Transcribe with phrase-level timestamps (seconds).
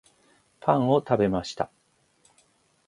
[0.61, 1.69] パンを食べました